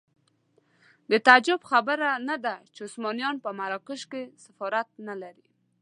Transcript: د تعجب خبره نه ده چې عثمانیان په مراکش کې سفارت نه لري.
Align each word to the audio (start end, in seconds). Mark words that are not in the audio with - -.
د 1.11 1.13
تعجب 1.27 1.59
خبره 1.71 2.09
نه 2.29 2.35
ده 2.45 2.55
چې 2.73 2.79
عثمانیان 2.87 3.35
په 3.43 3.49
مراکش 3.59 4.01
کې 4.11 4.21
سفارت 4.43 4.87
نه 5.07 5.15
لري. 5.21 5.47